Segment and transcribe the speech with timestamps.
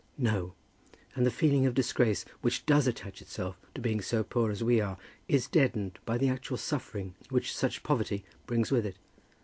[0.17, 0.55] "No;
[1.13, 4.81] and the feeling of disgrace which does attach itself to being so poor as we
[4.81, 8.95] are is deadened by the actual suffering which such poverty brings with it.